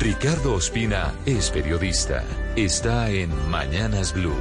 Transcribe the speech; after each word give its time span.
Ricardo 0.00 0.54
Ospina 0.54 1.12
es 1.26 1.50
periodista. 1.50 2.22
Está 2.54 3.10
en 3.10 3.30
Mañanas 3.50 4.14
Blue. 4.14 4.32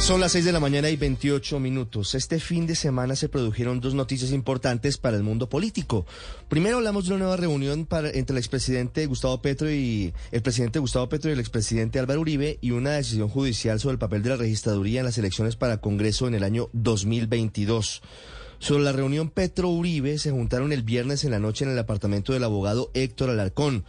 Son 0.00 0.20
las 0.20 0.32
6 0.32 0.44
de 0.44 0.52
la 0.52 0.60
mañana 0.60 0.90
y 0.90 0.96
28 0.96 1.60
minutos. 1.60 2.14
Este 2.14 2.38
fin 2.40 2.66
de 2.66 2.74
semana 2.74 3.16
se 3.16 3.30
produjeron 3.30 3.80
dos 3.80 3.94
noticias 3.94 4.32
importantes 4.32 4.98
para 4.98 5.16
el 5.16 5.22
mundo 5.22 5.48
político. 5.48 6.04
Primero 6.50 6.76
hablamos 6.76 7.06
de 7.06 7.14
una 7.14 7.24
nueva 7.24 7.36
reunión 7.38 7.88
entre 7.90 8.34
el 8.34 8.38
expresidente 8.38 9.06
Gustavo 9.06 9.40
Petro 9.40 9.70
y 9.70 10.12
el 10.30 10.42
presidente 10.42 10.78
Gustavo 10.78 11.08
Petro 11.08 11.30
y 11.30 11.32
el 11.32 11.40
expresidente 11.40 12.00
Álvaro 12.00 12.20
Uribe 12.20 12.58
y 12.60 12.72
una 12.72 12.90
decisión 12.90 13.30
judicial 13.30 13.80
sobre 13.80 13.94
el 13.94 13.98
papel 13.98 14.22
de 14.22 14.28
la 14.28 14.36
registraduría 14.36 15.00
en 15.00 15.06
las 15.06 15.16
elecciones 15.16 15.56
para 15.56 15.80
Congreso 15.80 16.28
en 16.28 16.34
el 16.34 16.44
año 16.44 16.68
2022. 16.74 18.02
Sobre 18.60 18.84
la 18.84 18.92
reunión 18.92 19.30
Petro-Uribe 19.30 20.18
se 20.18 20.30
juntaron 20.30 20.72
el 20.72 20.82
viernes 20.82 21.24
en 21.24 21.32
la 21.32 21.40
noche 21.40 21.64
en 21.64 21.72
el 21.72 21.78
apartamento 21.78 22.32
del 22.32 22.44
abogado 22.44 22.90
Héctor 22.94 23.30
Alarcón 23.30 23.84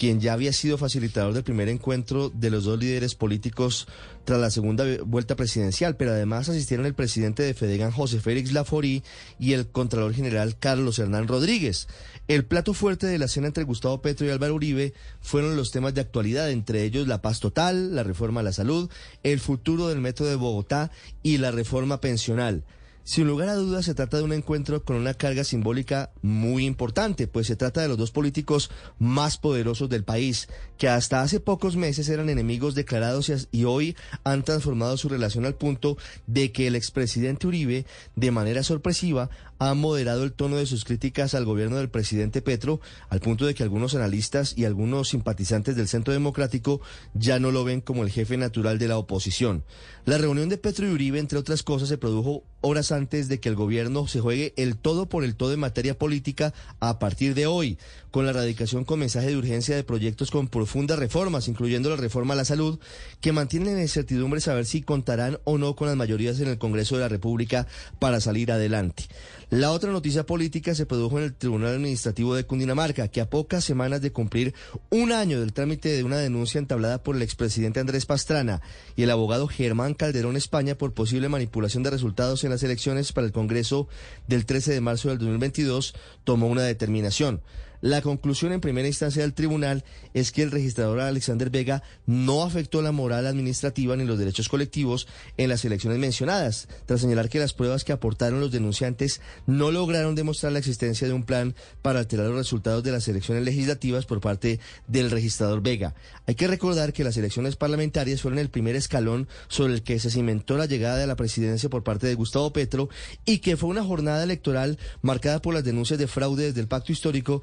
quien 0.00 0.18
ya 0.18 0.32
había 0.32 0.54
sido 0.54 0.78
facilitador 0.78 1.34
del 1.34 1.44
primer 1.44 1.68
encuentro 1.68 2.30
de 2.30 2.48
los 2.48 2.64
dos 2.64 2.78
líderes 2.78 3.14
políticos 3.14 3.86
tras 4.24 4.40
la 4.40 4.50
segunda 4.50 4.84
vuelta 5.04 5.36
presidencial, 5.36 5.96
pero 5.96 6.12
además 6.12 6.48
asistieron 6.48 6.86
el 6.86 6.94
presidente 6.94 7.42
de 7.42 7.52
Fedegan, 7.52 7.90
José 7.90 8.18
Félix 8.18 8.52
Laforí, 8.52 9.02
y 9.38 9.52
el 9.52 9.66
Contralor 9.66 10.14
General 10.14 10.56
Carlos 10.58 10.98
Hernán 10.98 11.28
Rodríguez. 11.28 11.86
El 12.28 12.46
plato 12.46 12.72
fuerte 12.72 13.08
de 13.08 13.18
la 13.18 13.28
cena 13.28 13.48
entre 13.48 13.64
Gustavo 13.64 14.00
Petro 14.00 14.26
y 14.26 14.30
Álvaro 14.30 14.54
Uribe 14.54 14.94
fueron 15.20 15.54
los 15.54 15.70
temas 15.70 15.92
de 15.92 16.00
actualidad, 16.00 16.50
entre 16.50 16.84
ellos 16.84 17.06
la 17.06 17.20
paz 17.20 17.40
total, 17.40 17.94
la 17.94 18.02
reforma 18.02 18.40
a 18.40 18.44
la 18.44 18.54
salud, 18.54 18.88
el 19.22 19.38
futuro 19.38 19.88
del 19.88 20.00
metro 20.00 20.24
de 20.24 20.36
Bogotá 20.36 20.90
y 21.22 21.36
la 21.36 21.50
reforma 21.50 22.00
pensional. 22.00 22.64
Sin 23.02 23.26
lugar 23.26 23.48
a 23.48 23.54
dudas, 23.54 23.86
se 23.86 23.94
trata 23.94 24.18
de 24.18 24.22
un 24.22 24.32
encuentro 24.32 24.84
con 24.84 24.96
una 24.96 25.14
carga 25.14 25.42
simbólica 25.42 26.12
muy 26.22 26.66
importante, 26.66 27.26
pues 27.26 27.46
se 27.46 27.56
trata 27.56 27.80
de 27.80 27.88
los 27.88 27.96
dos 27.96 28.10
políticos 28.10 28.70
más 28.98 29.38
poderosos 29.38 29.88
del 29.88 30.04
país, 30.04 30.48
que 30.76 30.88
hasta 30.88 31.22
hace 31.22 31.40
pocos 31.40 31.76
meses 31.76 32.08
eran 32.08 32.28
enemigos 32.28 32.74
declarados 32.74 33.48
y 33.50 33.64
hoy 33.64 33.96
han 34.22 34.44
transformado 34.44 34.96
su 34.96 35.08
relación 35.08 35.46
al 35.46 35.54
punto 35.54 35.96
de 36.26 36.52
que 36.52 36.66
el 36.66 36.76
expresidente 36.76 37.46
Uribe, 37.46 37.86
de 38.16 38.30
manera 38.30 38.62
sorpresiva, 38.62 39.30
ha 39.60 39.74
moderado 39.74 40.24
el 40.24 40.32
tono 40.32 40.56
de 40.56 40.64
sus 40.64 40.86
críticas 40.86 41.34
al 41.34 41.44
gobierno 41.44 41.76
del 41.76 41.90
presidente 41.90 42.40
Petro, 42.40 42.80
al 43.10 43.20
punto 43.20 43.44
de 43.44 43.54
que 43.54 43.62
algunos 43.62 43.94
analistas 43.94 44.54
y 44.56 44.64
algunos 44.64 45.10
simpatizantes 45.10 45.76
del 45.76 45.86
Centro 45.86 46.14
Democrático 46.14 46.80
ya 47.12 47.38
no 47.38 47.52
lo 47.52 47.62
ven 47.62 47.82
como 47.82 48.02
el 48.02 48.10
jefe 48.10 48.38
natural 48.38 48.78
de 48.78 48.88
la 48.88 48.96
oposición. 48.96 49.62
La 50.06 50.16
reunión 50.16 50.48
de 50.48 50.56
Petro 50.56 50.88
y 50.88 50.90
Uribe, 50.90 51.18
entre 51.18 51.38
otras 51.38 51.62
cosas, 51.62 51.90
se 51.90 51.98
produjo 51.98 52.42
horas 52.62 52.90
antes 52.90 53.28
de 53.28 53.38
que 53.38 53.50
el 53.50 53.54
gobierno 53.54 54.06
se 54.06 54.20
juegue 54.20 54.54
el 54.56 54.76
todo 54.76 55.10
por 55.10 55.24
el 55.24 55.36
todo 55.36 55.52
en 55.52 55.60
materia 55.60 55.98
política 55.98 56.54
a 56.80 56.98
partir 56.98 57.34
de 57.34 57.46
hoy, 57.46 57.78
con 58.10 58.24
la 58.24 58.32
radicación 58.32 58.84
con 58.84 58.98
mensaje 58.98 59.28
de 59.28 59.36
urgencia 59.36 59.76
de 59.76 59.84
proyectos 59.84 60.30
con 60.30 60.48
profundas 60.48 60.98
reformas, 60.98 61.48
incluyendo 61.48 61.90
la 61.90 61.96
reforma 61.96 62.32
a 62.32 62.38
la 62.38 62.44
salud, 62.46 62.78
que 63.20 63.32
mantienen 63.32 63.76
la 63.76 63.82
incertidumbre 63.82 64.40
saber 64.40 64.64
si 64.64 64.80
contarán 64.80 65.38
o 65.44 65.58
no 65.58 65.76
con 65.76 65.88
las 65.88 65.96
mayorías 65.96 66.40
en 66.40 66.48
el 66.48 66.58
Congreso 66.58 66.96
de 66.96 67.02
la 67.02 67.08
República 67.08 67.66
para 67.98 68.20
salir 68.20 68.52
adelante. 68.52 69.04
La 69.50 69.72
otra 69.72 69.90
noticia 69.90 70.24
política 70.26 70.76
se 70.76 70.86
produjo 70.86 71.18
en 71.18 71.24
el 71.24 71.34
Tribunal 71.34 71.74
Administrativo 71.74 72.36
de 72.36 72.46
Cundinamarca, 72.46 73.08
que 73.08 73.20
a 73.20 73.28
pocas 73.28 73.64
semanas 73.64 74.00
de 74.00 74.12
cumplir 74.12 74.54
un 74.90 75.10
año 75.10 75.40
del 75.40 75.52
trámite 75.52 75.88
de 75.88 76.04
una 76.04 76.18
denuncia 76.18 76.60
entablada 76.60 77.02
por 77.02 77.16
el 77.16 77.22
expresidente 77.22 77.80
Andrés 77.80 78.06
Pastrana 78.06 78.62
y 78.94 79.02
el 79.02 79.10
abogado 79.10 79.48
Germán 79.48 79.94
Calderón 79.94 80.36
España 80.36 80.76
por 80.76 80.94
posible 80.94 81.28
manipulación 81.28 81.82
de 81.82 81.90
resultados 81.90 82.44
en 82.44 82.50
las 82.50 82.62
elecciones 82.62 83.10
para 83.12 83.26
el 83.26 83.32
Congreso 83.32 83.88
del 84.28 84.46
13 84.46 84.72
de 84.72 84.80
marzo 84.80 85.08
del 85.08 85.18
2022, 85.18 85.96
tomó 86.22 86.46
una 86.46 86.62
determinación. 86.62 87.40
La 87.80 88.02
conclusión 88.02 88.52
en 88.52 88.60
primera 88.60 88.88
instancia 88.88 89.22
del 89.22 89.32
tribunal 89.32 89.84
es 90.12 90.32
que 90.32 90.42
el 90.42 90.50
registrador 90.50 91.00
Alexander 91.00 91.48
Vega 91.48 91.82
no 92.04 92.42
afectó 92.42 92.82
la 92.82 92.92
moral 92.92 93.26
administrativa 93.26 93.96
ni 93.96 94.04
los 94.04 94.18
derechos 94.18 94.50
colectivos 94.50 95.08
en 95.38 95.48
las 95.48 95.64
elecciones 95.64 95.98
mencionadas, 95.98 96.68
tras 96.84 97.00
señalar 97.00 97.30
que 97.30 97.38
las 97.38 97.54
pruebas 97.54 97.84
que 97.84 97.92
aportaron 97.92 98.40
los 98.40 98.52
denunciantes 98.52 99.22
no 99.46 99.70
lograron 99.70 100.14
demostrar 100.14 100.52
la 100.52 100.58
existencia 100.58 101.08
de 101.08 101.14
un 101.14 101.22
plan 101.22 101.54
para 101.80 102.00
alterar 102.00 102.26
los 102.26 102.36
resultados 102.36 102.82
de 102.82 102.92
las 102.92 103.08
elecciones 103.08 103.44
legislativas 103.44 104.04
por 104.04 104.20
parte 104.20 104.60
del 104.86 105.10
registrador 105.10 105.62
Vega. 105.62 105.94
Hay 106.26 106.34
que 106.34 106.48
recordar 106.48 106.92
que 106.92 107.04
las 107.04 107.16
elecciones 107.16 107.56
parlamentarias 107.56 108.20
fueron 108.20 108.38
el 108.38 108.50
primer 108.50 108.76
escalón 108.76 109.26
sobre 109.48 109.72
el 109.72 109.82
que 109.82 109.98
se 109.98 110.10
cimentó 110.10 110.58
la 110.58 110.66
llegada 110.66 110.98
de 110.98 111.06
la 111.06 111.16
presidencia 111.16 111.70
por 111.70 111.82
parte 111.82 112.06
de 112.06 112.14
Gustavo 112.14 112.52
Petro 112.52 112.90
y 113.24 113.38
que 113.38 113.56
fue 113.56 113.70
una 113.70 113.84
jornada 113.84 114.22
electoral 114.22 114.78
marcada 115.00 115.40
por 115.40 115.54
las 115.54 115.64
denuncias 115.64 115.98
de 115.98 116.06
fraude 116.06 116.44
desde 116.44 116.60
el 116.60 116.68
pacto 116.68 116.92
histórico 116.92 117.42